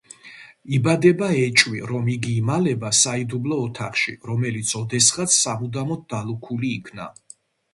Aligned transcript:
იბადება 0.75 1.27
ეჭვი, 1.41 1.81
რომ 1.91 2.07
იგი 2.13 2.31
იმალება 2.37 2.91
საიდუმლო 3.01 3.59
ოთახში, 3.67 4.15
რომელიც 4.31 4.73
ოდესღაც 4.81 5.37
სამუდამოდ 5.43 6.03
დალუქული 6.15 6.73
იქნა. 6.81 7.11